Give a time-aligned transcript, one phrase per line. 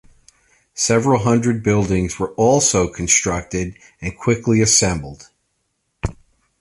[0.73, 5.29] Several hundred buildings were also constructed and quickly assembled.